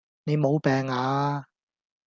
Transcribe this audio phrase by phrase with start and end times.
[0.23, 1.45] 你無病呀?